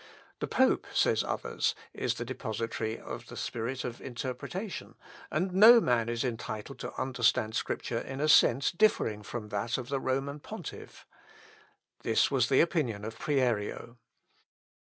The 0.39 0.47
pope, 0.47 0.87
says 0.95 1.23
others, 1.23 1.75
is 1.93 2.15
the 2.15 2.25
depositary 2.25 2.97
of 2.99 3.27
the 3.27 3.37
Spirit 3.37 3.83
of 3.83 4.01
interpretation; 4.01 4.95
and 5.29 5.53
no 5.53 5.79
man 5.79 6.09
is 6.09 6.23
entitled 6.23 6.79
to 6.79 6.99
understand 6.99 7.53
Scripture 7.53 7.99
in 7.99 8.19
a 8.19 8.27
sense 8.27 8.71
differing 8.71 9.21
from 9.21 9.49
that 9.49 9.77
of 9.77 9.89
the 9.89 9.99
Roman 9.99 10.39
pontiff. 10.39 11.05
This 12.01 12.31
was 12.31 12.49
the 12.49 12.61
opinion 12.61 13.05
of 13.05 13.19
Prierio. 13.19 13.97